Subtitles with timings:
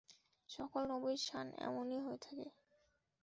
[0.49, 2.47] সকল নবীর শান এমনই হয়ে থাকে।